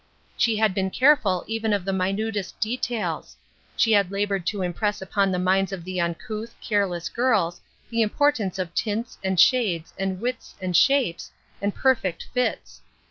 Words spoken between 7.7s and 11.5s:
the importance of tints, and shades, and widths, and shapes,